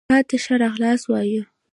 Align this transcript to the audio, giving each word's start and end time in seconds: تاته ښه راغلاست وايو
تاته 0.09 0.37
ښه 0.43 0.55
راغلاست 0.63 1.05
وايو 1.07 1.43